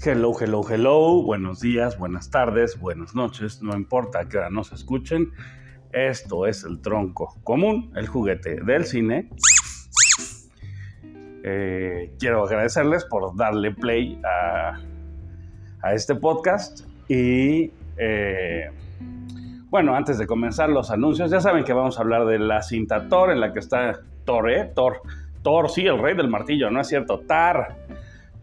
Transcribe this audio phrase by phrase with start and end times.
[0.00, 1.22] Hello, hello, hello.
[1.24, 3.60] Buenos días, buenas tardes, buenas noches.
[3.62, 5.32] No importa a qué hora nos escuchen.
[5.90, 9.28] Esto es el tronco común, el juguete del cine.
[11.42, 14.78] Eh, quiero agradecerles por darle play a,
[15.92, 16.86] este podcast.
[17.08, 18.70] Y eh,
[19.68, 23.08] bueno, antes de comenzar los anuncios, ya saben que vamos a hablar de la cinta
[23.08, 24.70] Thor, en la que está Thor, ¿eh?
[24.76, 25.02] Thor.
[25.42, 27.18] Thor, sí, el rey del martillo, no es cierto.
[27.18, 27.87] Tar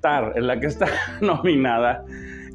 [0.06, 0.88] en la que está
[1.22, 2.06] nominada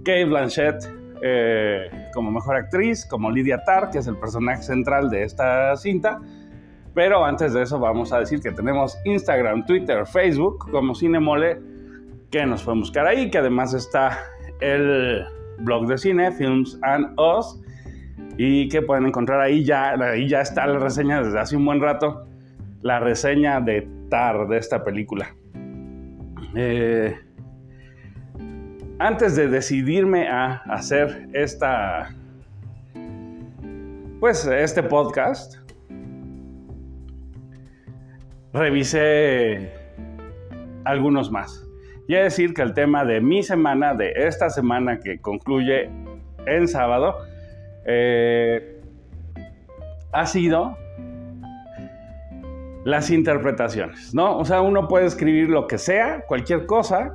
[0.04, 0.88] Kate Blanchett
[1.22, 6.20] eh, como mejor actriz, como Lydia Tarr, que es el personaje central de esta cinta.
[6.94, 11.60] Pero antes de eso vamos a decir que tenemos Instagram, Twitter, Facebook como Cinemole,
[12.30, 14.18] que nos pueden buscar ahí, que además está
[14.60, 15.24] el
[15.58, 17.60] blog de cine, Films and Us,
[18.36, 21.80] y que pueden encontrar ahí ya, ahí ya está la reseña desde hace un buen
[21.80, 22.26] rato,
[22.80, 25.34] la reseña de Tar de esta película.
[26.56, 27.16] Eh,
[29.00, 32.14] antes de decidirme a hacer esta,
[34.20, 35.56] pues este podcast,
[38.52, 39.72] revisé
[40.84, 41.66] algunos más.
[42.08, 45.90] Y a decir que el tema de mi semana, de esta semana que concluye
[46.44, 47.16] en sábado,
[47.86, 48.82] eh,
[50.12, 50.76] ha sido
[52.84, 54.36] las interpretaciones, ¿no?
[54.36, 57.14] O sea, uno puede escribir lo que sea, cualquier cosa,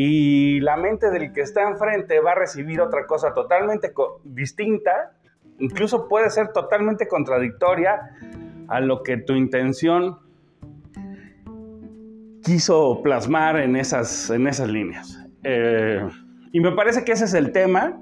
[0.00, 5.10] y la mente del que está enfrente va a recibir otra cosa totalmente distinta,
[5.58, 8.14] incluso puede ser totalmente contradictoria
[8.68, 10.20] a lo que tu intención
[12.44, 15.18] quiso plasmar en esas, en esas líneas.
[15.42, 16.08] Eh,
[16.52, 18.00] y me parece que ese es el tema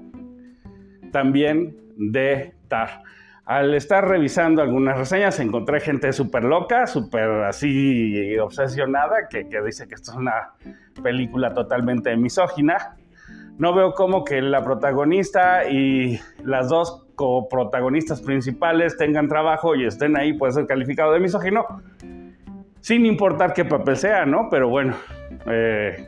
[1.11, 3.01] también de TAR
[3.47, 9.95] al estar revisando algunas reseñas encontré gente súper loca, súper así obsesionada, que, dice que
[9.95, 10.51] esto es una
[11.01, 12.97] película totalmente misógina.
[13.57, 20.17] No veo cómo que la protagonista y las dos coprotagonistas principales tengan trabajo y estén
[20.17, 21.65] ahí, puede ser calificado de misógino,
[22.81, 24.49] sin importar qué papel sea, ¿no?
[24.51, 24.93] Pero bueno,
[25.45, 26.05] eh,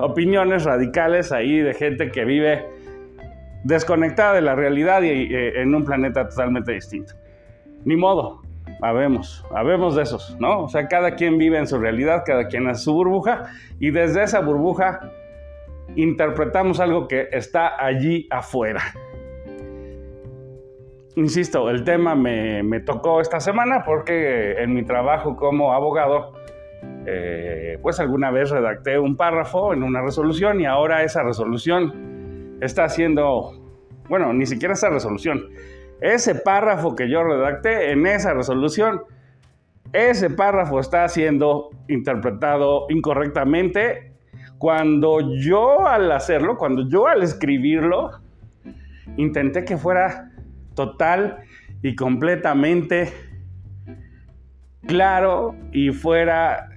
[0.00, 2.75] opiniones radicales ahí de gente que vive
[3.66, 7.14] desconectada de la realidad y eh, en un planeta totalmente distinto.
[7.84, 8.42] Ni modo,
[8.80, 10.64] habemos, habemos de esos, ¿no?
[10.64, 13.44] O sea, cada quien vive en su realidad, cada quien hace su burbuja
[13.80, 15.00] y desde esa burbuja
[15.96, 18.82] interpretamos algo que está allí afuera.
[21.16, 26.34] Insisto, el tema me, tocó esta semana porque en mi trabajo como abogado,
[27.06, 32.15] eh, pues alguna vez redacté un párrafo en una resolución y ahora esa resolución
[32.60, 33.52] está haciendo,
[34.08, 35.46] bueno, ni siquiera esa resolución.
[36.00, 39.02] Ese párrafo que yo redacté en esa resolución,
[39.92, 44.12] ese párrafo está siendo interpretado incorrectamente
[44.58, 48.10] cuando yo al hacerlo, cuando yo al escribirlo,
[49.16, 50.32] intenté que fuera
[50.74, 51.38] total
[51.82, 53.12] y completamente
[54.86, 56.68] claro y fuera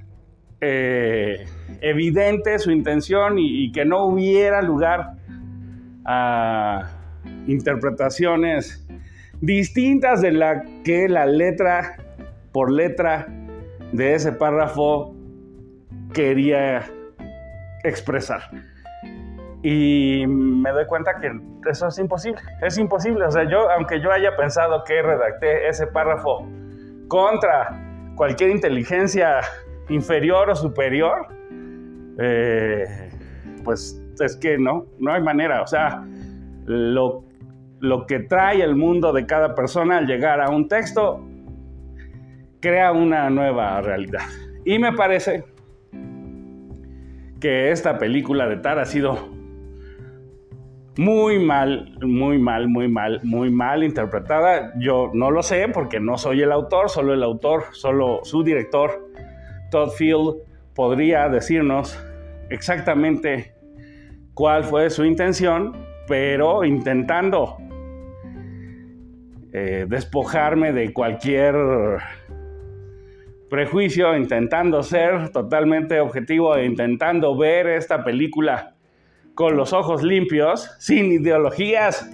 [0.61, 1.45] eh,
[1.81, 5.18] evidente su intención y que no hubiera lugar
[6.05, 6.89] a
[7.47, 8.85] interpretaciones
[9.41, 11.97] distintas de la que la letra
[12.51, 13.27] por letra
[13.91, 15.15] de ese párrafo
[16.13, 16.85] quería
[17.83, 18.41] expresar.
[19.61, 21.31] Y me doy cuenta que
[21.69, 23.25] eso es imposible, es imposible.
[23.25, 26.47] O sea, yo, aunque yo haya pensado que redacté ese párrafo
[27.07, 29.41] contra cualquier inteligencia
[29.89, 31.27] inferior o superior,
[32.19, 33.09] eh,
[33.63, 35.61] pues es que no, no hay manera.
[35.61, 36.03] O sea,
[36.65, 37.23] lo,
[37.79, 41.25] lo que trae el mundo de cada persona al llegar a un texto
[42.59, 44.25] crea una nueva realidad.
[44.65, 45.45] Y me parece
[47.39, 49.29] que esta película de Tar ha sido
[50.97, 54.73] muy mal, muy mal, muy mal, muy mal interpretada.
[54.77, 59.07] Yo no lo sé porque no soy el autor, solo el autor, solo su director,
[59.71, 60.35] Todd Field,
[60.75, 61.97] podría decirnos
[62.49, 63.53] exactamente
[64.33, 65.73] cuál fue su intención,
[66.07, 67.57] pero intentando
[69.51, 71.55] eh, despojarme de cualquier
[73.49, 78.75] prejuicio, intentando ser totalmente objetivo e intentando ver esta película
[79.33, 82.09] con los ojos limpios, sin ideologías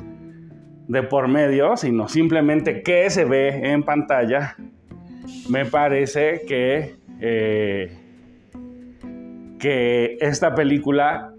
[0.87, 4.55] de por medio, sino simplemente qué se ve en pantalla,
[5.49, 7.97] me parece que, eh,
[9.59, 11.34] que esta película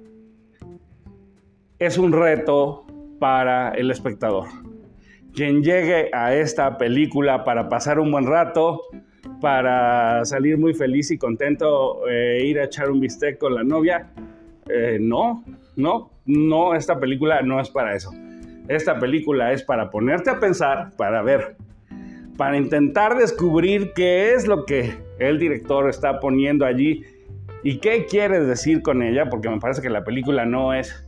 [1.79, 2.85] es un reto
[3.19, 4.47] para el espectador.
[5.35, 8.83] Quien llegue a esta película para pasar un buen rato,
[9.41, 14.11] para salir muy feliz y contento, e ir a echar un bistec con la novia,
[14.69, 15.45] eh, no,
[15.77, 18.11] no, no, esta película no es para eso.
[18.69, 21.57] Esta película es para ponerte a pensar, para ver,
[22.37, 27.05] para intentar descubrir qué es lo que el director está poniendo allí
[27.63, 31.06] y qué quiere decir con ella, porque me parece que la película no es...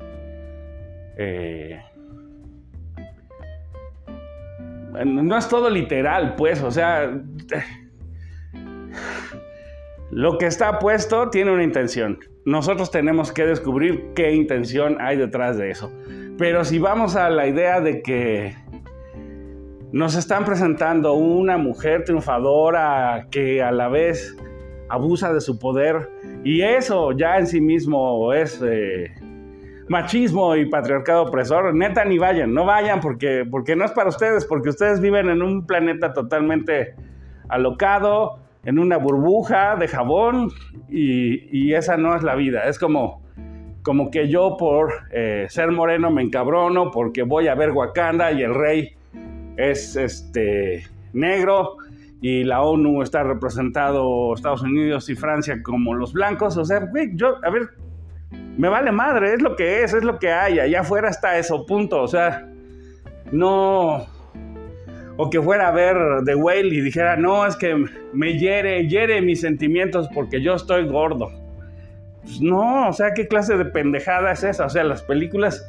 [1.18, 1.78] Eh,
[5.04, 7.20] no es todo literal, pues, o sea,
[10.10, 12.18] lo que está puesto tiene una intención.
[12.44, 15.92] Nosotros tenemos que descubrir qué intención hay detrás de eso.
[16.38, 18.56] Pero si vamos a la idea de que
[19.92, 24.36] nos están presentando una mujer triunfadora que a la vez
[24.88, 26.08] abusa de su poder
[26.44, 29.12] y eso ya en sí mismo es eh,
[29.88, 34.44] machismo y patriarcado opresor, neta ni vayan, no vayan porque, porque no es para ustedes,
[34.44, 36.94] porque ustedes viven en un planeta totalmente
[37.48, 40.50] alocado, en una burbuja de jabón
[40.88, 42.68] y, esa no es la vida.
[42.68, 43.22] Es como,
[43.82, 48.42] como que yo por eh, ser moreno me encabrono porque voy a ver Wakanda y
[48.42, 48.90] el rey
[49.56, 51.76] es este, negro
[52.20, 56.56] y la ONU está representado Estados Unidos y Francia como los blancos.
[56.56, 57.70] O sea, yo, a ver,
[58.58, 60.58] me vale madre, es lo que es, es lo que hay.
[60.58, 62.02] Allá afuera está eso, punto.
[62.02, 62.46] O sea,
[63.32, 64.06] no
[65.20, 67.74] o que fuera a ver The Whale y dijera, no, es que
[68.12, 71.32] me hiere, hiere mis sentimientos porque yo estoy gordo.
[72.22, 74.66] Pues no, o sea, ¿qué clase de pendejada es esa?
[74.66, 75.66] O sea, las películas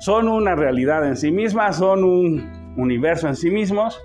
[0.00, 3.98] son una realidad en sí mismas, son un universo en sí mismos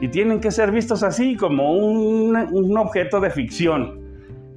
[0.00, 4.05] y tienen que ser vistos así, como un, objeto de ficción.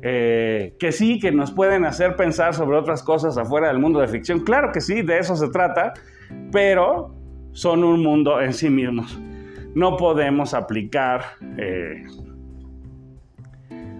[0.01, 4.07] Eh, que sí, que nos pueden hacer pensar sobre otras cosas afuera del mundo de
[4.07, 4.41] ficción.
[4.41, 5.93] Claro que sí, de eso se trata,
[6.51, 7.15] pero
[7.51, 9.19] son un mundo en sí mismos
[9.75, 11.21] no podemos aplicar
[11.57, 12.03] eh,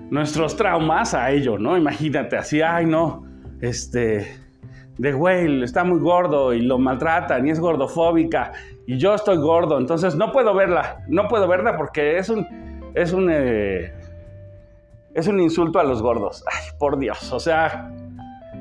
[0.10, 1.78] nuestros traumas a ello, ¿no?
[1.78, 3.26] Imagínate así, ay no,
[3.62, 4.36] este,
[4.98, 8.52] de güey, está muy gordo y lo maltratan y es gordofóbica
[8.88, 12.46] y yo estoy gordo, entonces no puedo verla, no puedo verla porque es un,
[12.96, 13.94] es un, eh,
[15.20, 16.44] es un insulto a los gordos.
[16.52, 17.92] Ay, por Dios, o sea,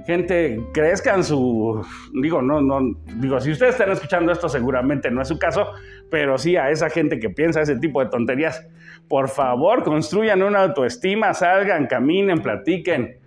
[0.09, 1.85] gente, crezcan su,
[2.15, 5.67] digo, no, no, digo, si ustedes están escuchando esto seguramente no es su caso,
[6.11, 8.67] pero sí a esa gente que piensa ese tipo de tonterías,
[9.07, 13.19] por favor, construyan una autoestima, salgan, caminen, platiquen,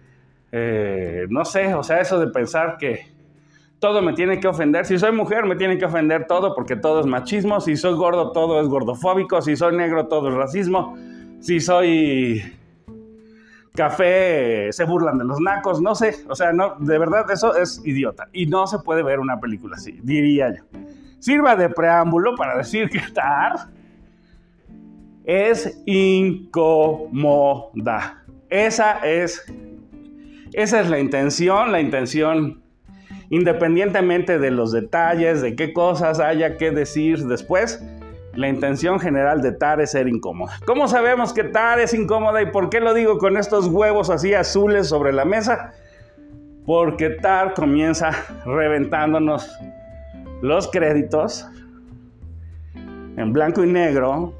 [0.51, 3.11] eh, no sé, o sea, eso de pensar que
[3.77, 6.99] todo me tiene que ofender, si soy mujer me tiene que ofender todo porque todo
[6.99, 10.97] es machismo, si soy gordo todo es gordofóbico, si soy negro todo es racismo,
[11.41, 12.43] si soy
[13.73, 18.27] café, se burlan de los nacos, no sé, o sea, de verdad eso es idiota
[18.33, 20.63] y no se puede ver una película así, diría yo.
[21.19, 23.69] Sirva de preámbulo para decir que Tar
[25.23, 26.63] es incómoda.
[28.49, 29.45] Esa es,
[30.51, 32.61] esa es la intención, la intención
[33.29, 37.81] independientemente de los detalles, de qué cosas haya que decir después,
[38.33, 40.53] la intención general de Tar es ser incómoda.
[40.65, 44.33] ¿Cómo sabemos que Tar es incómoda y por qué lo digo con estos huevos así
[44.33, 45.73] azules sobre la mesa?
[46.65, 48.11] Porque Tar comienza
[48.45, 49.51] reventándonos
[50.41, 51.47] los créditos
[53.17, 54.33] en blanco y negro.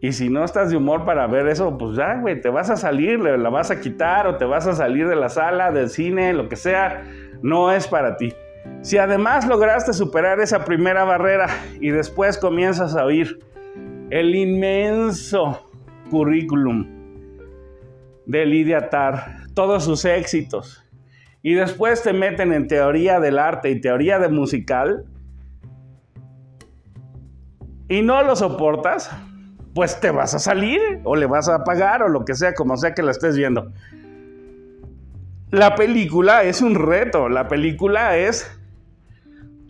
[0.00, 2.76] Y si no estás de humor para ver eso, pues ya, güey, te vas a
[2.76, 6.32] salir, la vas a quitar o te vas a salir de la sala, del cine,
[6.32, 7.04] lo que sea.
[7.40, 8.34] No es para ti.
[8.82, 11.46] Si además lograste superar esa primera barrera
[11.80, 13.38] y después comienzas a oír
[14.10, 15.70] el inmenso
[16.10, 16.86] currículum
[18.26, 20.84] de Lidia Tar, todos sus éxitos,
[21.42, 25.06] y después te meten en teoría del arte y teoría de musical,
[27.88, 29.10] y no lo soportas,
[29.74, 32.76] pues te vas a salir o le vas a apagar o lo que sea, como
[32.76, 33.72] sea que la estés viendo.
[35.52, 38.50] La película es un reto, la película es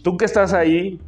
[0.05, 1.01] tú que estás ahí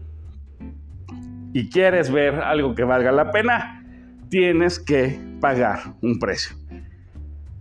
[1.52, 3.86] y quieres ver algo que valga la pena,
[4.30, 6.56] tienes que pagar un precio.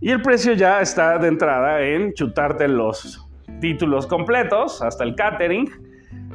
[0.01, 3.24] Y el precio ya está de entrada en chutarte los
[3.62, 5.70] títulos completos, hasta el catering,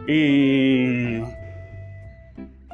[0.06, 1.16] y,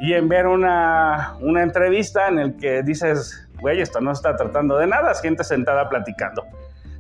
[0.01, 4.77] y en ver una, una entrevista en el que dices, güey, esto no está tratando
[4.77, 6.45] de nada, es gente sentada platicando.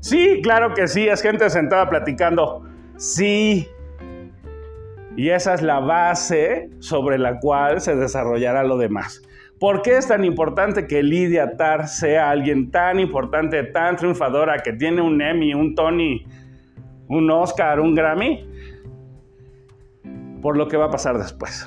[0.05, 2.63] Sí, claro que sí, es gente sentada platicando.
[2.99, 3.67] Sí.
[5.17, 9.23] Y esa es la base sobre la cual se desarrollará lo demás.
[9.59, 14.75] ¿Por qué es tan importante que Lidia Tar sea alguien tan importante, tan triunfadora, que
[14.75, 16.27] tiene un Emmy, un Tony,
[17.09, 18.47] un Oscar, un Grammy?
[20.43, 21.67] Por lo que va a pasar después.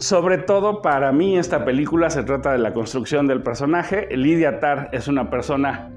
[0.00, 4.06] Sobre todo para mí esta película se trata de la construcción del personaje.
[4.16, 5.90] Lidia Tar es una persona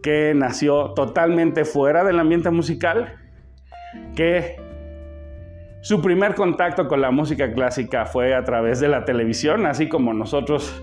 [0.00, 3.16] que nació totalmente fuera del ambiente musical,
[4.14, 4.56] que
[5.82, 10.14] su primer contacto con la música clásica fue a través de la televisión, así como
[10.14, 10.80] nosotros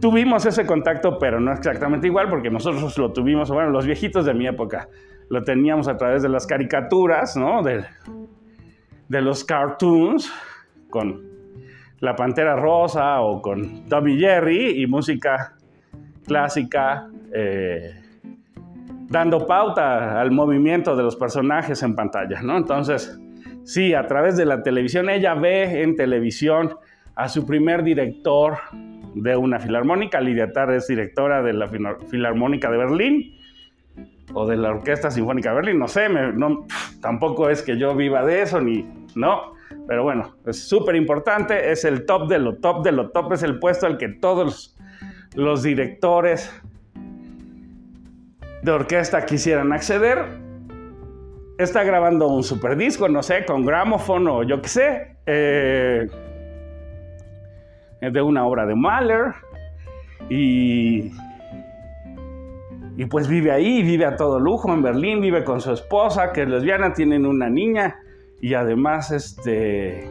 [0.00, 4.34] tuvimos ese contacto, pero no exactamente igual, porque nosotros lo tuvimos, bueno, los viejitos de
[4.34, 4.88] mi época,
[5.30, 7.62] lo teníamos a través de las caricaturas, ¿no?
[7.62, 7.84] De,
[9.08, 10.32] de los cartoons,
[10.90, 11.33] con
[12.04, 15.54] La Pantera Rosa o con Tommy Jerry y música
[16.26, 17.94] clásica, eh,
[19.08, 22.58] dando pauta al movimiento de los personajes en pantalla, ¿no?
[22.58, 23.18] Entonces,
[23.64, 26.76] sí, a través de la televisión, ella ve en televisión
[27.16, 28.58] a su primer director
[29.14, 30.20] de una filarmónica.
[30.20, 33.34] Lidia Tarr es directora de la Filarmónica de Berlín
[34.34, 36.66] o de la Orquesta Sinfónica de Berlín, no sé, no,
[37.00, 39.53] tampoco es que yo viva de eso, ni, no,
[39.86, 43.42] pero bueno, es súper importante, es el top de lo top de lo top, es
[43.42, 44.76] el puesto al que todos
[45.34, 46.50] los, directores
[48.62, 50.42] de orquesta quisieran acceder.
[51.58, 55.16] Está grabando un super disco, no sé, con gramophone o yo qué sé.
[55.26, 56.08] Eh,
[58.00, 59.32] de una obra de Mahler
[60.28, 61.10] y,
[62.96, 66.42] y pues vive ahí, vive a todo lujo en Berlín, vive con su esposa que
[66.42, 67.96] es lesbiana, tienen una niña
[68.44, 70.06] y además este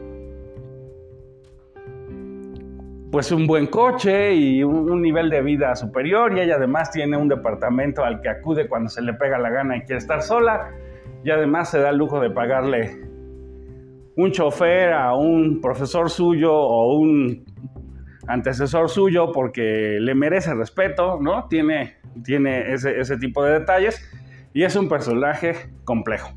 [3.11, 7.27] pues un buen coche y un, nivel de vida superior y ella además tiene un
[7.27, 10.71] departamento al que acude cuando se le pega la gana y quiere estar sola
[11.23, 13.05] y además se da el lujo de pagarle
[14.15, 17.45] un chofer a un profesor suyo o un
[18.25, 21.47] antecesor suyo porque le merece respeto, ¿no?
[21.49, 24.03] Tiene, tiene ese, tipo de detalles
[24.55, 26.31] y es un personaje complejo.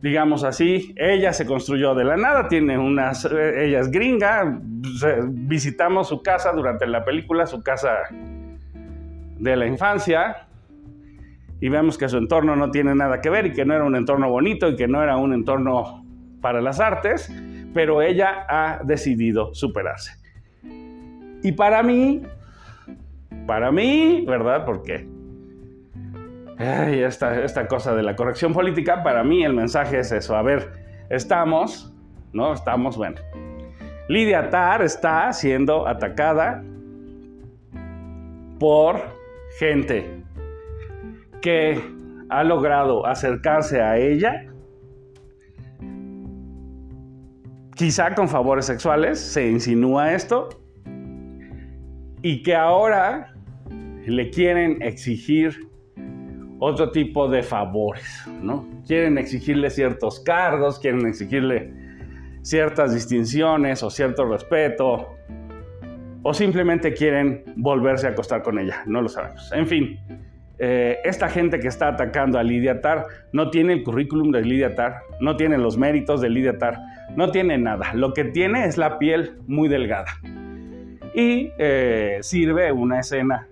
[0.00, 4.60] Digamos así, ella se construyó de la nada, tiene unas, ella es gringa,
[5.28, 10.48] visitamos su casa durante la película, su casa de la infancia,
[11.60, 13.96] y vemos que su entorno no tiene nada que ver y que no era un
[13.96, 16.04] entorno bonito y que no era un entorno
[16.40, 17.32] para las artes,
[17.74, 20.12] pero ella ha decidido superarse.
[21.42, 22.22] Y para mí,
[23.46, 24.64] para mí, ¿verdad?
[24.64, 25.08] Porque
[26.58, 30.36] esta, esta cosa de la corrección política, para mí el mensaje es eso.
[30.36, 30.72] A ver,
[31.08, 31.94] estamos,
[32.32, 32.52] ¿no?
[32.52, 33.16] Estamos, bueno.
[34.08, 36.64] Lidia Tar está siendo atacada
[38.58, 39.00] por
[39.58, 40.24] gente
[41.40, 41.80] que
[42.28, 44.46] ha logrado acercarse a ella,
[47.74, 50.48] quizá con favores sexuales, se insinúa esto,
[52.22, 53.34] y que ahora
[54.06, 55.67] le quieren exigir
[56.58, 58.66] otro tipo de favores, ¿no?
[58.86, 61.72] Quieren exigirle ciertos cargos, quieren exigirle
[62.42, 65.16] ciertas distinciones o cierto respeto,
[66.22, 69.50] o simplemente quieren volverse a acostar con ella, no lo sabemos.
[69.52, 69.98] En fin,
[70.58, 74.74] eh, esta gente que está atacando a Lidia Tar no tiene el currículum de Lidia
[74.74, 76.78] Tar, no tiene los méritos de Lidia Tar,
[77.14, 77.94] no tiene nada.
[77.94, 80.06] Lo que tiene es la piel muy delgada
[81.14, 83.48] y eh, sirve una escena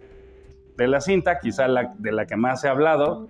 [0.76, 3.28] de la cinta, quizá de la que más he hablado,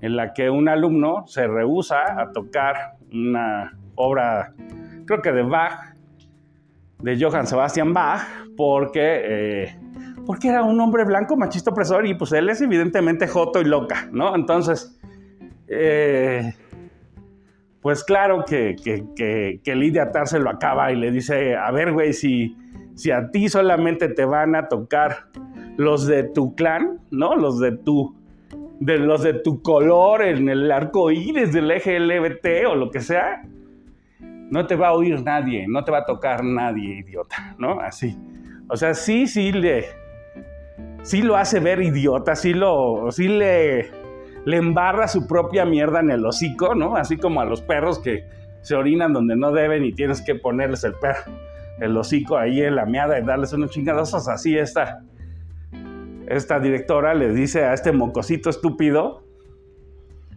[0.00, 4.52] en la que un alumno se rehúsa a tocar una obra,
[5.06, 5.94] creo que de Bach,
[6.98, 8.22] de Johann Sebastian Bach,
[8.56, 9.76] porque, eh,
[10.26, 14.08] porque era un hombre blanco, machista opresor, y pues él es evidentemente joto y loca,
[14.10, 14.34] ¿no?
[14.34, 14.98] Entonces,
[15.68, 16.52] eh,
[17.80, 21.92] pues claro que, que, que, Lidia Tar se lo acaba y le dice, a ver,
[21.92, 22.56] güey, si
[22.94, 25.28] si a ti solamente te van a tocar
[25.76, 27.36] los de tu clan, ¿no?
[27.36, 28.14] Los de tu,
[28.80, 33.00] de los de tu color en el arco iris del eje LGBT o lo que
[33.00, 33.42] sea,
[34.20, 37.80] no te va a oír nadie, no te va a tocar nadie, idiota, ¿no?
[37.80, 38.16] Así.
[38.68, 39.86] O sea, sí, sí le,
[41.02, 43.90] sí lo hace ver idiota, sí lo, sí le,
[44.44, 46.96] le embarra su propia mierda en el hocico, ¿no?
[46.96, 48.24] Así como a los perros que
[48.60, 51.32] se orinan donde no deben y tienes que ponerles el perro
[51.80, 55.02] el hocico ahí en la meada y darles unos chingadazos así esta,
[56.36, 59.22] esta directora le dice a este mocosito estúpido,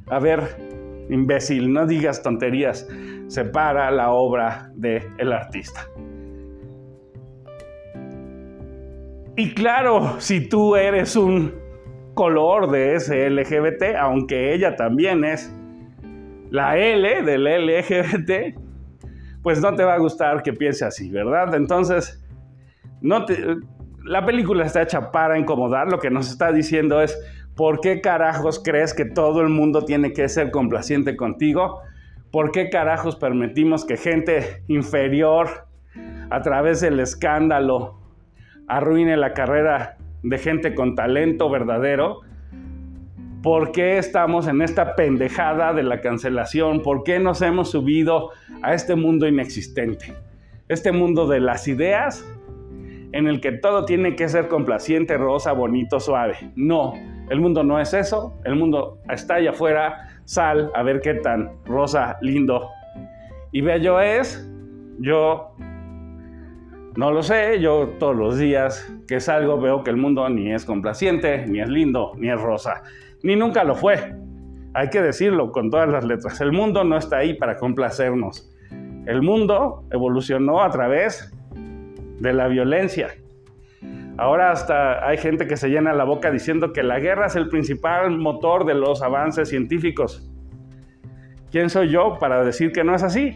[0.08, 0.42] a ver,
[1.10, 2.88] imbécil, no digas tonterías,
[3.28, 5.90] separa la obra del el artista.
[9.38, 11.54] Y claro, si tú eres un
[12.14, 15.54] color de ese LGBT, aunque ella también es
[16.50, 18.58] la L del LGBT,
[19.42, 21.54] pues no te va a gustar que piense así, ¿verdad?
[21.56, 22.22] Entonces,
[23.02, 23.26] no
[24.06, 27.18] la película está hecha para incomodar, lo que nos está diciendo es,
[27.56, 31.82] ¿por qué carajos crees que todo el mundo tiene que ser complaciente contigo?
[32.32, 35.68] ¿Por qué carajos permitimos que gente inferior
[36.30, 38.00] a través del escándalo
[38.68, 42.22] arruine la carrera de gente con talento verdadero?
[43.42, 46.82] ¿Por qué estamos en esta pendejada de la cancelación?
[46.84, 48.32] ¿Por qué nos hemos subido
[48.62, 50.14] a este mundo inexistente?
[50.68, 52.26] Este mundo de las ideas
[53.16, 56.36] en el que todo tiene que ser complaciente, rosa, bonito, suave.
[56.56, 56.94] No,
[57.30, 58.38] el mundo no es eso.
[58.44, 60.10] El mundo está allá afuera.
[60.26, 62.70] Sal a ver qué tan rosa, lindo
[63.56, 64.46] y bello es.
[65.00, 65.56] Yo
[66.98, 70.66] no lo sé, yo todos los días que salgo veo que el mundo ni es
[70.66, 72.84] complaciente, ni es lindo, ni es rosa,
[73.24, 74.14] ni nunca lo fue.
[74.74, 76.42] Hay que decirlo con todas las letras.
[76.42, 78.54] El mundo no está ahí para complacernos.
[79.06, 81.32] El mundo evolucionó a través
[82.20, 83.16] de la violencia.
[84.18, 87.50] Ahora hasta hay gente que se llena la boca diciendo que la guerra es el
[87.50, 90.30] principal motor de los avances científicos.
[91.52, 93.34] ¿Quién soy yo para decir que no es así?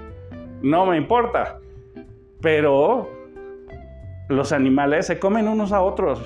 [0.61, 1.59] No me importa.
[2.41, 3.09] Pero
[4.29, 6.21] los animales se comen unos a otros.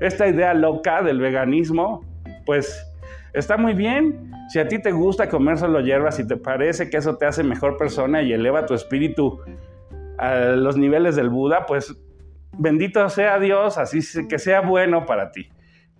[0.00, 2.04] Esta idea loca del veganismo,
[2.44, 2.86] pues
[3.32, 4.30] está muy bien.
[4.50, 7.42] Si a ti te gusta comer solo hierbas y te parece que eso te hace
[7.42, 9.40] mejor persona y eleva tu espíritu
[10.18, 11.96] a los niveles del Buda, pues
[12.52, 15.48] bendito sea Dios, así que sea bueno para ti.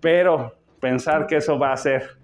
[0.00, 2.18] Pero pensar que eso va a hacer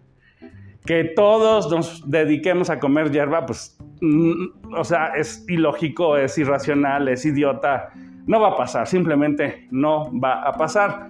[0.85, 7.09] que todos nos dediquemos a comer hierba, pues, mm, o sea, es ilógico, es irracional,
[7.09, 7.91] es idiota
[8.27, 11.09] no va a pasar, simplemente no va a pasar.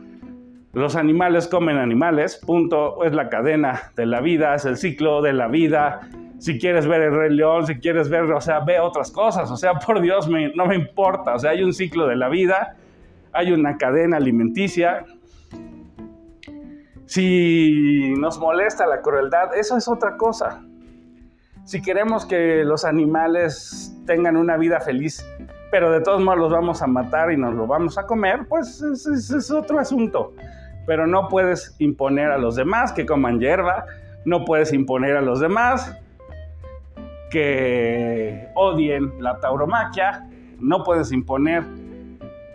[0.72, 5.32] Los animales comen animales, punto, es la cadena de la vida, es el ciclo de
[5.32, 6.00] la vida.
[6.44, 9.56] Si quieres ver el Rey León, si quieres ver, o sea, ve otras cosas, o
[9.56, 12.76] sea, por Dios, no me importa, o sea, hay un ciclo de la vida,
[13.32, 15.06] hay una cadena alimenticia.
[17.06, 20.62] Si nos molesta la crueldad, eso es otra cosa.
[21.64, 25.26] Si queremos que los animales tengan una vida feliz,
[25.70, 28.82] pero de todos modos los vamos a matar y nos lo vamos a comer, pues
[28.82, 30.34] es, es, otro asunto.
[30.86, 33.86] Pero no puedes imponer a los demás que coman hierba,
[34.26, 36.03] no puedes imponer a los demás
[37.34, 41.64] que odien la tauromaquia, no puedes imponer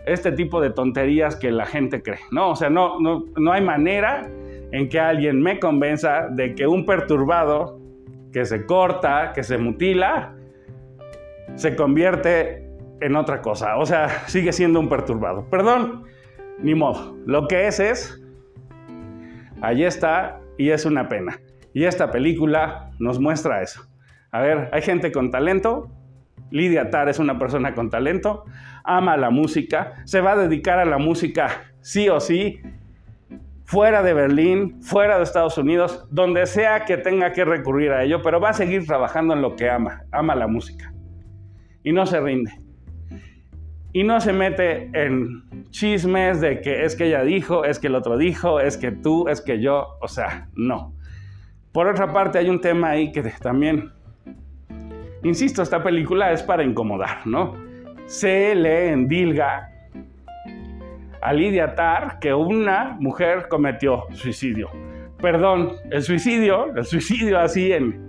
[0.06, 2.52] este tipo de tonterías que la gente cree, ¿no?
[2.52, 4.26] O sea, no, no, no hay manera
[4.72, 7.78] en que alguien me convenza de que un perturbado
[8.32, 10.34] que se corta, que se mutila,
[11.56, 12.66] se convierte
[13.02, 13.76] en otra cosa.
[13.76, 15.44] O sea, sigue siendo un perturbado.
[15.50, 16.04] Perdón,
[16.58, 17.18] ni modo.
[17.26, 18.22] Lo que es es,
[19.60, 21.38] allí está y es una pena.
[21.74, 23.89] Y esta película nos muestra eso.
[24.30, 25.88] A ver, hay gente con talento.
[26.50, 28.44] Lidia Tar es una persona con talento,
[28.82, 32.60] ama la música, se va a dedicar a la música sí o sí,
[33.64, 38.20] fuera de Berlín, fuera de Estados Unidos, donde sea que tenga que recurrir a ello,
[38.20, 40.92] pero va a seguir trabajando en lo que ama, ama la música.
[41.84, 42.52] Y no se rinde
[43.92, 47.94] y no se mete en chismes de que es que ella dijo, es que el
[47.96, 50.94] otro dijo, es que tú, es que yo, o sea, no.
[51.72, 53.92] Por otra parte, hay un tema ahí que también,
[55.22, 57.54] insisto, esta película es para incomodar, ¿no?
[58.06, 59.70] Se le endilga
[61.20, 64.70] a Lidia Tar que una mujer cometió suicidio.
[65.20, 68.08] Perdón, el suicidio, el suicidio así en,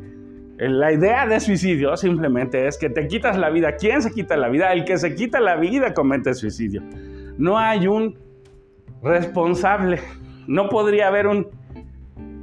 [0.58, 3.76] la idea de suicidio simplemente es que te quitas la vida.
[3.78, 4.72] ¿Quién se quita la vida?
[4.72, 6.84] El que se quita la vida comete suicidio.
[7.40, 8.16] No hay un
[9.02, 10.00] responsable.
[10.46, 11.48] No podría haber un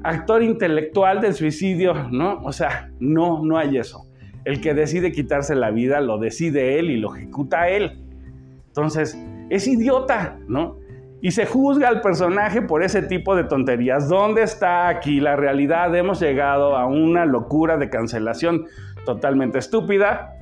[0.03, 2.41] actor intelectual del suicidio, ¿no?
[2.43, 4.08] O sea, no, no hay eso.
[4.45, 8.01] El que decide quitarse la vida lo decide él y lo ejecuta él.
[8.69, 9.19] Entonces,
[9.51, 10.77] es idiota, ¿no?
[11.21, 14.09] y se juzga al personaje por ese tipo de tonterías.
[14.09, 15.95] ¿Dónde está aquí la realidad?
[15.95, 18.67] Hemos llegado a una locura de cancelación
[19.05, 20.37] totalmente estúpida,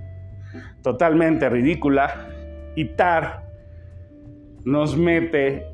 [0.82, 2.28] totalmente ridícula,
[2.74, 3.42] y Tar
[4.64, 5.66] nos mete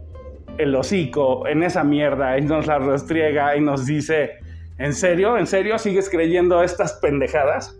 [0.59, 4.39] el hocico en esa mierda y nos la restriega y nos dice,
[4.79, 5.37] ¿en serio?
[5.37, 7.77] ¿En serio sigues creyendo estas pendejadas?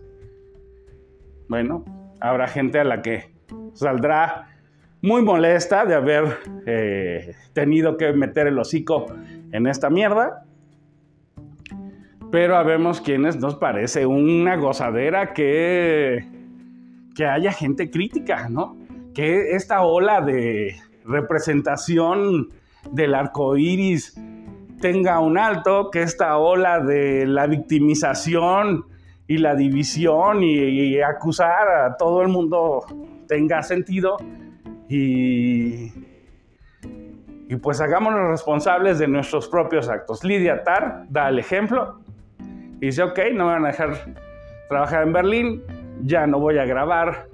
[1.53, 1.85] Bueno,
[2.19, 3.31] habrá gente a la que
[3.73, 4.47] saldrá
[5.03, 9.05] muy molesta de haber eh, tenido que meter el hocico
[9.51, 10.45] en esta mierda.
[12.31, 16.25] Pero habemos quienes nos parece una gozadera que,
[17.15, 18.75] que haya gente crítica, ¿no?
[19.13, 22.49] Que esta ola de representación
[22.89, 24.19] del arco iris
[24.81, 28.85] tenga un alto, que esta ola de la victimización
[29.27, 32.85] y la división y acusar a todo el mundo
[33.27, 34.17] tenga sentido
[34.89, 35.91] y,
[37.49, 40.23] y pues hagámonos responsables de nuestros propios actos.
[40.23, 41.99] Lidia Tar da el ejemplo
[42.81, 44.15] y dice, ok, no me van a dejar
[44.69, 45.63] trabajar en Berlín,
[46.01, 47.27] ya no voy a grabar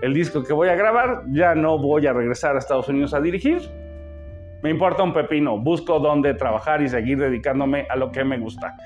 [0.00, 3.20] el disco que voy a grabar, ya no voy a regresar a Estados Unidos a
[3.20, 3.62] dirigir.
[4.62, 5.58] Me importa un pepino.
[5.58, 8.76] Busco dónde trabajar y seguir dedicándome a lo que me gusta.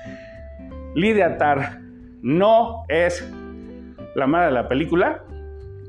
[0.95, 1.82] Lidia Tar
[2.23, 3.29] no es
[4.15, 5.23] la madre de la película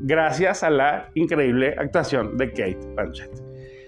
[0.00, 3.30] gracias a la increíble actuación de Kate Blanchett.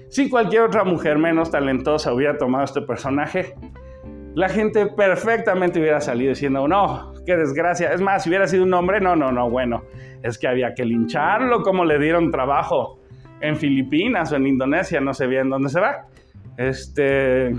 [0.09, 3.55] Si cualquier otra mujer menos talentosa hubiera tomado este personaje,
[4.35, 7.93] la gente perfectamente hubiera salido diciendo, no, qué desgracia.
[7.93, 9.83] Es más, si hubiera sido un hombre, no, no, no, bueno,
[10.23, 13.01] es que había que lincharlo, como le dieron trabajo
[13.41, 16.07] en Filipinas o en Indonesia, no sé bien dónde se va.
[16.57, 17.57] Este,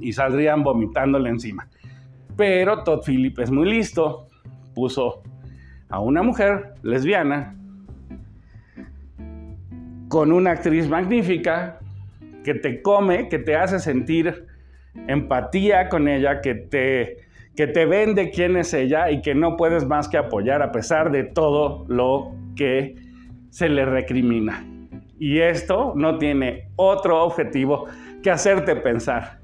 [0.00, 1.68] y saldrían vomitándole encima.
[2.38, 4.28] Pero Todd Philip es muy listo,
[4.72, 5.24] puso
[5.88, 7.56] a una mujer lesbiana
[10.06, 11.80] con una actriz magnífica
[12.44, 14.46] que te come, que te hace sentir
[15.08, 17.16] empatía con ella, que te,
[17.56, 21.10] que te vende quién es ella y que no puedes más que apoyar a pesar
[21.10, 22.94] de todo lo que
[23.50, 24.64] se le recrimina.
[25.18, 27.86] Y esto no tiene otro objetivo
[28.22, 29.40] que hacerte pensar.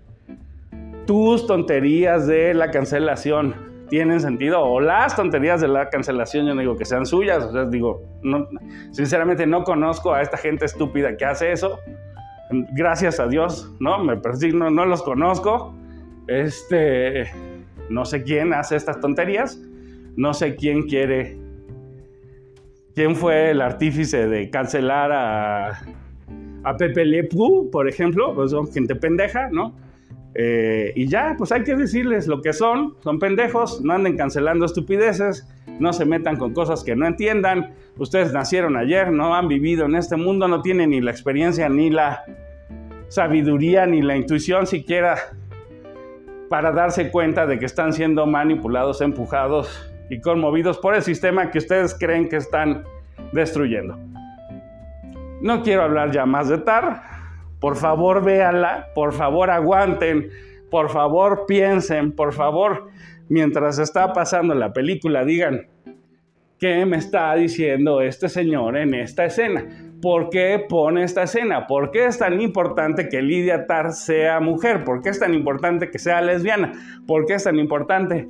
[1.06, 3.54] Tus tonterías de la cancelación
[3.88, 7.52] tienen sentido o las tonterías de la cancelación, yo no digo que sean suyas, o
[7.52, 8.48] sea, digo, no,
[8.90, 11.78] sinceramente no conozco a esta gente estúpida que hace eso.
[12.72, 14.02] Gracias a Dios, ¿no?
[14.02, 15.74] Me persigno, no los conozco.
[16.26, 17.30] Este,
[17.88, 19.60] no sé quién hace estas tonterías,
[20.16, 21.36] no sé quién quiere,
[22.94, 25.82] quién fue el artífice de cancelar a,
[26.64, 27.28] a Pepe Le
[27.70, 29.83] por ejemplo, pues son gente pendeja, ¿no?
[30.34, 34.66] Eh, y ya, pues hay que decirles lo que son, son pendejos, no anden cancelando
[34.66, 37.74] estupideces, no se metan con cosas que no entiendan.
[37.98, 41.90] Ustedes nacieron ayer, no han vivido en este mundo, no tienen ni la experiencia, ni
[41.90, 42.24] la
[43.08, 45.16] sabiduría, ni la intuición siquiera
[46.48, 51.58] para darse cuenta de que están siendo manipulados, empujados y conmovidos por el sistema que
[51.58, 52.84] ustedes creen que están
[53.32, 53.96] destruyendo.
[55.40, 57.13] No quiero hablar ya más de TAR,
[57.64, 60.28] por favor, véanla, por favor, aguanten,
[60.70, 62.90] por favor, piensen, por favor,
[63.30, 65.68] mientras está pasando la película, digan,
[66.58, 69.66] ¿qué me está diciendo este señor en esta escena?
[70.02, 71.66] ¿Por qué pone esta escena?
[71.66, 74.84] ¿Por qué es tan importante que Lidia Tar sea mujer?
[74.84, 76.72] ¿Por qué es tan importante que sea lesbiana?
[77.06, 78.28] ¿Por qué es tan importante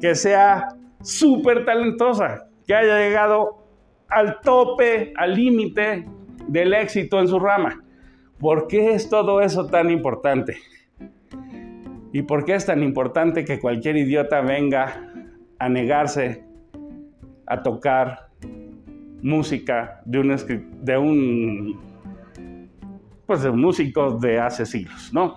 [0.00, 0.66] que sea
[1.00, 2.48] súper talentosa?
[2.66, 3.68] Que haya llegado
[4.08, 6.06] al tope, al límite
[6.48, 7.83] del éxito en su rama.
[8.38, 10.56] ¿Por qué es todo eso tan importante?
[12.12, 15.12] ¿Y por qué es tan importante que cualquier idiota venga
[15.58, 16.44] a negarse
[17.46, 18.28] a tocar
[19.22, 20.36] música de un,
[20.82, 21.80] de un
[23.26, 25.36] pues de músicos de hace siglos, ¿no?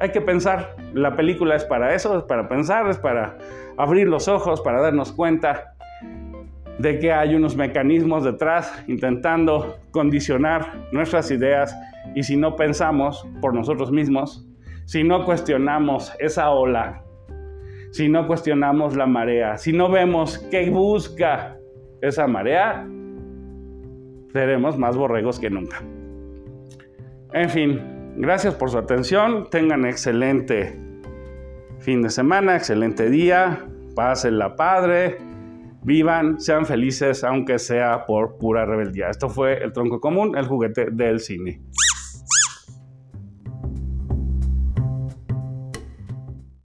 [0.00, 3.38] Hay que pensar, la película es para eso, es para pensar, es para
[3.76, 5.73] abrir los ojos, para darnos cuenta
[6.78, 11.76] de que hay unos mecanismos detrás intentando condicionar nuestras ideas
[12.14, 14.46] y si no pensamos por nosotros mismos,
[14.84, 17.02] si no cuestionamos esa ola,
[17.90, 21.56] si no cuestionamos la marea, si no vemos qué busca
[22.02, 22.86] esa marea,
[24.32, 25.80] seremos más borregos que nunca.
[27.32, 27.80] En fin,
[28.16, 30.78] gracias por su atención, tengan excelente
[31.78, 35.18] fin de semana, excelente día, pásenla padre
[35.84, 39.10] Vivan, sean felices, aunque sea por pura rebeldía.
[39.10, 41.60] Esto fue El Tronco Común, el juguete del cine.